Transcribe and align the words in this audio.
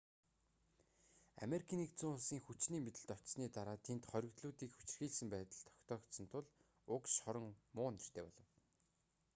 ану-ын 1.43 1.83
хүчний 2.45 2.81
мэдэлд 2.85 3.09
очсоны 3.15 3.47
дараа 3.57 3.77
тэнд 3.87 4.03
хоригдлуудыг 4.11 4.71
хүчирхийлсэн 4.75 5.27
байдал 5.35 5.63
тогтоогдсон 5.69 6.25
тул 6.33 6.45
уг 6.95 7.03
шорон 7.15 7.47
муу 7.75 7.89
нэртэй 7.93 8.23
болов 8.25 8.47